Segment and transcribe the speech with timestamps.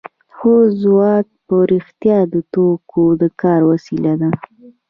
[0.37, 4.29] هو ځواک په رښتیا د توکو د کار وسیله ده